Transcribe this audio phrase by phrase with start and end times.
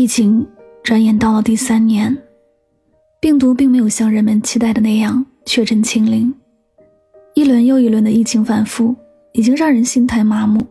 [0.00, 0.46] 疫情
[0.82, 2.16] 转眼到了第三年，
[3.20, 6.34] 病毒并没有像人们期待的那样确诊清零，
[7.34, 8.96] 一轮又一轮的疫情反复，
[9.34, 10.66] 已经让人心态麻木。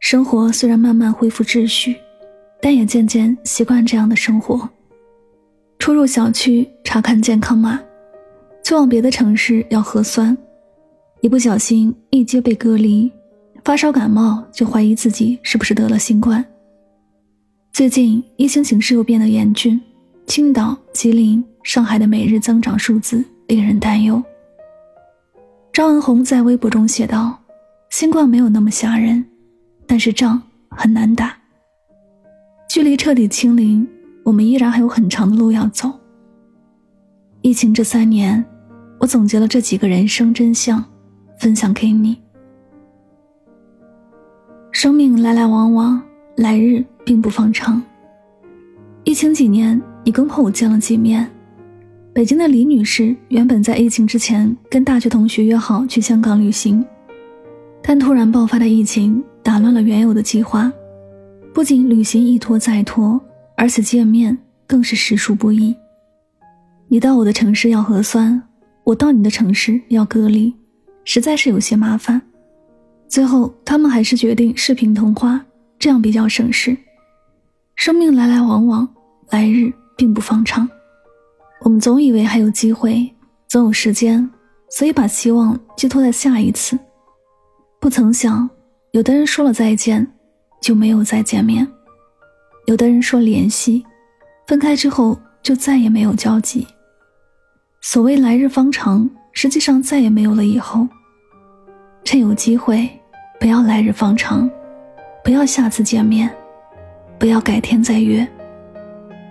[0.00, 1.94] 生活虽然慢慢恢复秩序，
[2.60, 4.68] 但也渐渐习惯这样的生活。
[5.78, 7.80] 出入小区查看健康码，
[8.64, 10.36] 去往别的城市要核酸，
[11.20, 13.08] 一不小心一接被隔离，
[13.64, 16.44] 发烧感冒就怀疑自己是不是得了新冠。
[17.80, 19.80] 最近疫情形势又变得严峻，
[20.26, 24.22] 青岛、吉林、上海的每日增长数字令人担忧。
[25.72, 27.38] 张文宏在微博中写道
[27.88, 29.24] ：“新冠没有那么吓人，
[29.86, 31.34] 但是仗很难打。
[32.68, 33.88] 距离彻底清零，
[34.24, 35.90] 我们依然还有很长的路要走。”
[37.40, 38.44] 疫情这三年，
[38.98, 40.84] 我总结了这几个人生真相，
[41.38, 42.18] 分享给你。
[44.70, 46.02] 生命来来往往，
[46.36, 46.84] 来日。
[47.04, 47.82] 并不方长。
[49.04, 51.28] 疫情几年，你跟朋友见了几面？
[52.12, 56.84] 北京的李女士原本在疫情之前跟大学同学约好去香港旅行，
[57.82, 60.72] 但突然爆发的疫情打乱了原有的计划，
[61.54, 63.18] 不仅旅行一拖再拖，
[63.56, 65.74] 而且见面更是实属不易。
[66.88, 68.42] 你到我的城市要核酸，
[68.82, 70.52] 我到你的城市要隔离，
[71.04, 72.20] 实在是有些麻烦。
[73.06, 75.40] 最后，他们还是决定视频通话，
[75.78, 76.76] 这样比较省事。
[77.80, 78.86] 生命来来往往，
[79.30, 80.68] 来日并不方长。
[81.62, 83.10] 我们总以为还有机会，
[83.48, 84.30] 总有时间，
[84.68, 86.78] 所以把希望寄托在下一次。
[87.80, 88.46] 不曾想，
[88.90, 90.06] 有的人说了再见，
[90.60, 91.66] 就没有再见面；
[92.66, 93.82] 有的人说联系，
[94.46, 96.66] 分开之后就再也没有交集。
[97.80, 100.86] 所谓来日方长，实际上再也没有了以后。
[102.04, 102.86] 趁有机会，
[103.40, 104.50] 不要来日方长，
[105.24, 106.30] 不要下次见面。
[107.20, 108.26] 不要改天再约。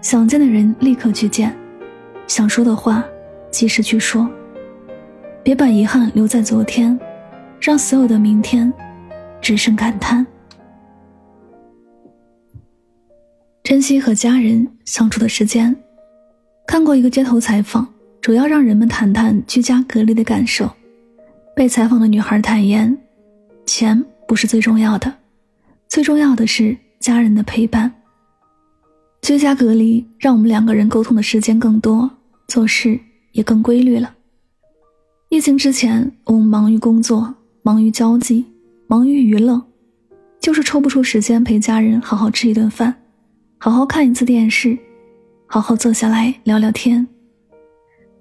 [0.00, 1.52] 想见的人立刻去见，
[2.28, 3.04] 想说的话
[3.50, 4.30] 及时去说。
[5.42, 6.96] 别把遗憾留在昨天，
[7.60, 8.72] 让所有的明天
[9.40, 10.24] 只剩感叹。
[13.64, 15.74] 珍惜和家人相处的时间。
[16.68, 20.70] 看过一个街头采访，主要让人们谈谈居家隔离的感受。
[21.56, 22.96] 被采访的女孩坦言
[23.66, 25.12] ：“钱不是最重要的，
[25.88, 27.92] 最重要的是。”家人的陪伴。
[29.22, 32.08] 居家隔离让我们两个人沟通的时间更多，
[32.46, 32.98] 做事
[33.32, 34.14] 也更规律了。
[35.28, 38.44] 疫情之前，我们忙于工作，忙于交际，
[38.86, 39.60] 忙于娱乐，
[40.40, 42.94] 就是抽不出时间陪家人好好吃一顿饭，
[43.58, 44.78] 好好看一次电视，
[45.46, 47.06] 好好坐下来聊聊天。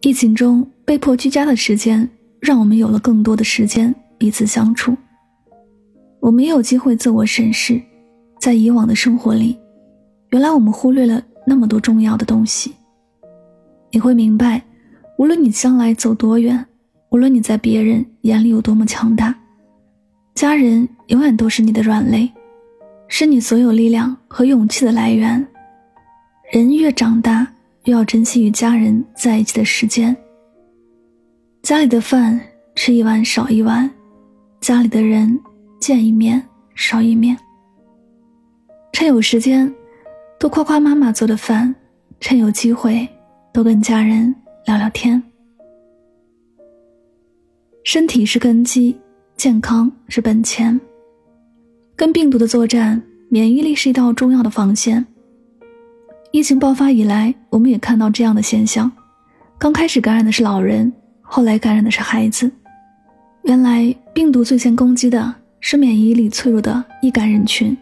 [0.02, 2.10] 疫情中被迫居家的时间，
[2.40, 4.98] 让我们有了更多的时间彼此相处，
[6.20, 7.80] 我们也有机会自我审视。
[8.42, 9.56] 在以往的生活里，
[10.32, 12.74] 原来我们忽略了那么多重要的东西。
[13.92, 14.60] 你会明白，
[15.20, 16.66] 无论你将来走多远，
[17.12, 19.36] 无论你在别人眼里有多么强大，
[20.34, 22.32] 家人永远都是你的软肋，
[23.08, 25.46] 是你所有力量和勇气的来源。
[26.52, 27.48] 人越长大，
[27.84, 30.18] 越要珍惜与家人在一起的时间。
[31.62, 32.42] 家里的饭
[32.74, 33.88] 吃一碗少一碗，
[34.62, 35.40] 家里的人
[35.80, 36.42] 见一面
[36.74, 37.38] 少一面。
[39.02, 39.74] 趁有时间，
[40.40, 41.74] 多夸夸妈妈做的饭；
[42.20, 43.10] 趁有机会，
[43.52, 44.36] 多跟家人
[44.68, 45.20] 聊聊天。
[47.84, 48.96] 身体是根基，
[49.36, 50.80] 健康是本钱。
[51.96, 55.04] 跟病毒的作战，免疫力是一道重要的防线。
[56.30, 58.92] 疫情爆发以来，我们也看到这样的现象：
[59.58, 60.94] 刚开始感染的是老人，
[61.24, 62.52] 后来感染的是孩子。
[63.46, 67.76] 原来，病毒最先攻击的是免疫力脆弱的易感人群。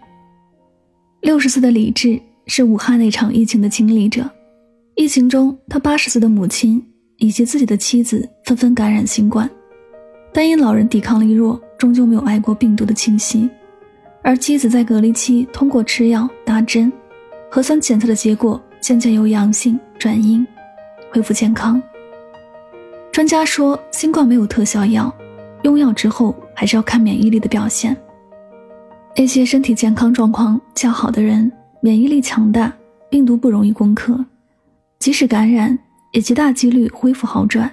[1.22, 4.28] 六十岁的李志是武汉那场疫情的经历者。
[4.96, 6.82] 疫情中，他八十岁的母亲
[7.18, 9.50] 以及自己的妻子纷纷感染新冠，
[10.34, 13.50] 但因老人抵抗力弱，终究没有挨过病毒的侵袭。
[14.22, 16.92] 而妻子在隔离期通过吃药、打针、
[17.52, 20.46] 核酸检测的结果，渐渐由阳性转阴，
[21.12, 21.82] 恢复健康。
[23.12, 25.14] 专家说，新冠没有特效药，
[25.64, 27.96] 用药之后还是要看免疫力的表现。
[29.20, 31.52] 那些身体健康状况较好的人，
[31.82, 32.72] 免疫力强大，
[33.10, 34.24] 病毒不容易攻克，
[34.98, 35.78] 即使感染
[36.14, 37.70] 也极大几率恢复好转。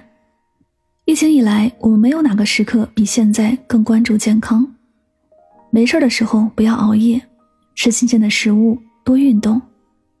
[1.05, 4.67] 疫情以来，我们没有哪个时刻比现在更关注健康。
[5.69, 7.21] 没事的时候不要熬夜，
[7.75, 9.61] 吃新鲜的食物，多运动，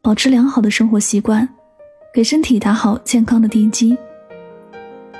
[0.01, 1.45] 保持良好的生活习惯，
[2.13, 3.97] 给身体打好健康的地基。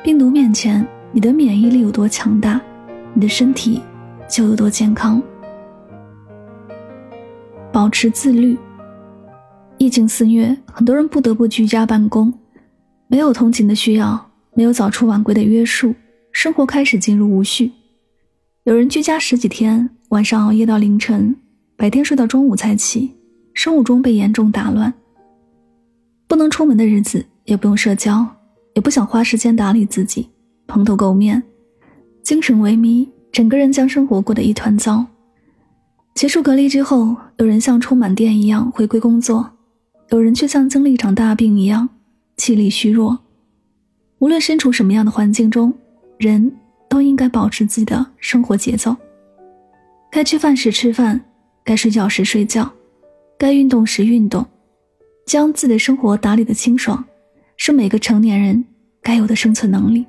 [0.01, 2.61] 病毒面前，你的免疫力有多强大，
[3.13, 3.81] 你的身体
[4.29, 5.21] 就有多健康。
[7.71, 8.57] 保持自律。
[9.77, 12.33] 疫情肆虐，很多人不得不居家办公，
[13.07, 14.25] 没有通勤的需要。
[14.53, 15.93] 没有早出晚归的约束，
[16.31, 17.71] 生活开始进入无序。
[18.63, 21.35] 有人居家十几天，晚上熬夜到凌晨，
[21.75, 23.13] 白天睡到中午才起，
[23.53, 24.91] 生物钟被严重打乱。
[26.27, 28.25] 不能出门的日子，也不用社交，
[28.73, 30.27] 也不想花时间打理自己，
[30.65, 31.43] 蓬头垢面，
[32.23, 35.05] 精神萎靡，整个人将生活过得一团糟。
[36.17, 39.51] 结束隔离之后，有人像充满电一样回归工作，
[40.09, 41.87] 有人却像经历一场大病一样，
[42.37, 43.19] 气力虚弱。
[44.17, 45.71] 无论身处什么样的环境中，
[46.17, 46.51] 人
[46.89, 48.95] 都应该保持自己的生活节奏。
[50.09, 51.21] 该吃饭时吃饭，
[51.63, 52.67] 该睡觉时睡觉，
[53.37, 54.43] 该运动时运动，
[55.27, 57.05] 将自己的生活打理的清爽，
[57.57, 58.65] 是每个成年人
[59.03, 60.03] 该有的生存能力。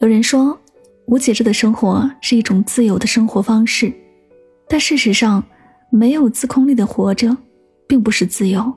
[0.00, 0.58] 有人说，
[1.06, 3.94] 无节制的生活是一种自由的生活方式，
[4.68, 5.42] 但事实上，
[5.90, 7.36] 没有自控力的活着，
[7.86, 8.72] 并不是自由。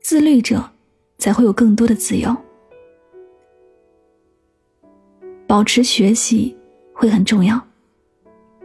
[0.00, 0.70] 自律者，
[1.18, 2.34] 才会有更多的自由。
[5.46, 6.56] 保持学习
[6.92, 7.60] 会很重要。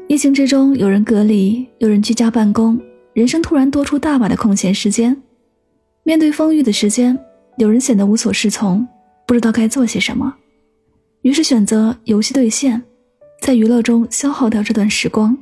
[0.07, 2.80] 疫情之中，有人隔离，有人居家办公，
[3.13, 5.19] 人生突然多出大把的空闲时间。
[6.03, 7.18] 面对丰裕的时间，
[7.57, 8.88] 有人显得无所适从，
[9.25, 10.36] 不知道该做些什么，
[11.24, 12.83] 于是选择游戏兑现，
[13.41, 15.36] 在娱乐中消耗掉这段时光。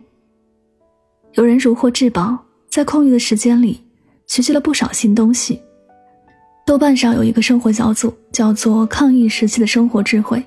[1.35, 2.37] 有人如获至宝，
[2.69, 3.83] 在空余的时间里
[4.27, 5.59] 学习了不少新东西。
[6.63, 10.43] 豆瓣上有一个生活小组，叫做“抗疫时期的生活智慧”。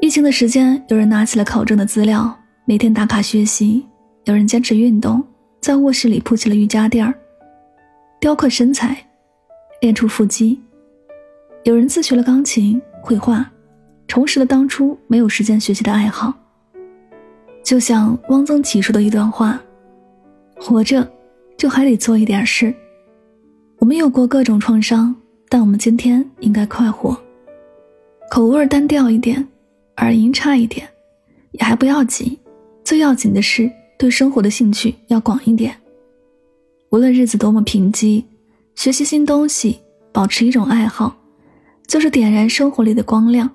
[0.00, 3.84] 疫情的时间，有人拿起了考证的资料，每天打卡学习；
[4.24, 5.22] 有人坚持运动，
[5.60, 7.14] 在卧室里铺起了瑜伽垫儿，
[8.18, 8.96] 雕刻身材，
[9.82, 10.58] 练出腹肌；
[11.64, 13.48] 有人自学了钢琴、绘画，
[14.08, 16.32] 重拾了当初没有时间学习的爱好。
[17.62, 19.60] 就像汪曾祺说的一段话
[20.60, 21.10] ：“活着，
[21.56, 22.72] 就还得做一点事。
[23.78, 25.14] 我们有过各种创伤，
[25.48, 27.16] 但我们今天应该快活。
[28.30, 29.46] 口味单调一点。”
[30.00, 30.88] 耳音差一点，
[31.50, 32.34] 也还不要紧。
[32.82, 35.76] 最要紧的是，对生活的兴趣要广一点。
[36.88, 38.24] 无论日子多么贫瘠，
[38.74, 39.78] 学习新东西，
[40.10, 41.14] 保持一种爱好，
[41.86, 43.50] 就是点燃生活里的光亮。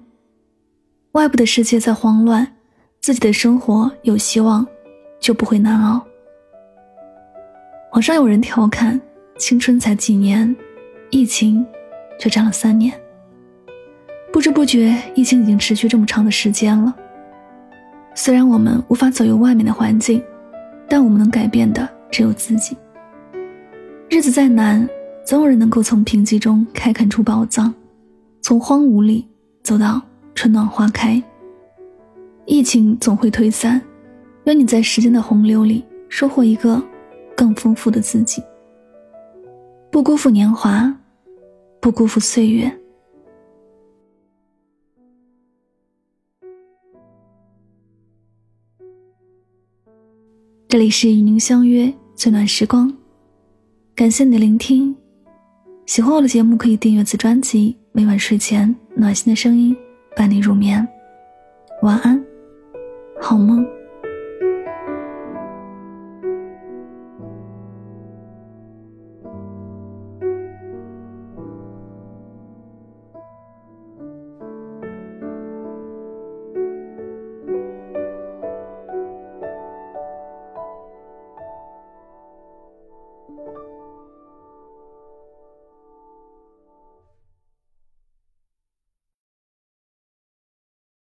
[1.14, 2.56] 外部的世界在慌乱，
[3.02, 4.68] 自己的生活有希望，
[5.20, 6.06] 就不会难熬。
[7.92, 9.00] 网上有人调侃：
[9.38, 10.54] 青春才几年，
[11.10, 11.66] 疫情
[12.20, 12.94] 却占了三年。
[14.34, 16.94] 不知不觉，疫情已经持续这么长的时间了。
[18.14, 20.22] 虽然我们无法左右外面的环境，
[20.90, 22.76] 但我们能改变的只有自己。
[24.10, 24.88] 日子再难，
[25.26, 27.74] 总有人能够从贫瘠中开垦出宝藏，
[28.42, 29.26] 从荒芜里
[29.64, 30.02] 走到
[30.34, 31.22] 春暖花开。
[32.46, 33.82] 疫情总会退散，
[34.44, 36.82] 愿你在时间的洪流里收获一个
[37.36, 38.42] 更丰富的自己，
[39.92, 40.94] 不辜负年华，
[41.80, 42.72] 不辜负岁月。
[50.68, 52.92] 这里是与您相约最暖时光，
[53.96, 54.96] 感谢你的聆听。
[55.86, 57.78] 喜欢我的节目，可以订阅此专辑。
[57.92, 59.76] 每晚睡前，暖心的声音
[60.18, 60.86] 伴你入眠。
[61.84, 62.22] 晚安，
[63.22, 63.66] 好梦。